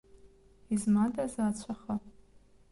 [0.73, 1.95] Измадаз ацәаха!